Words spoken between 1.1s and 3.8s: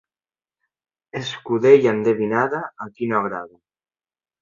Escudella endevinada a qui no agrada.